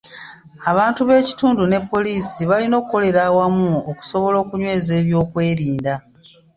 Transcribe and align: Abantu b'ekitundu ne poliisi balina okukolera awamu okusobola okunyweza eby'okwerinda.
Abantu 0.71 1.01
b'ekitundu 1.07 1.61
ne 1.67 1.79
poliisi 1.91 2.39
balina 2.49 2.75
okukolera 2.77 3.19
awamu 3.29 3.67
okusobola 3.91 4.35
okunyweza 4.43 4.91
eby'okwerinda. 5.01 5.93